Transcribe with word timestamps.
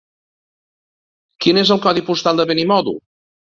Quin 1.45 1.61
és 1.65 1.73
el 1.77 1.83
codi 1.85 2.05
postal 2.09 2.43
de 2.43 2.49
Benimodo? 2.55 2.97